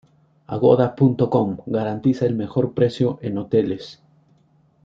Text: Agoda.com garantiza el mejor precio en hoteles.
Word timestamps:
Agoda.com 0.47 1.57
garantiza 1.67 2.25
el 2.25 2.33
mejor 2.33 2.73
precio 2.73 3.19
en 3.21 3.37
hoteles. 3.37 4.01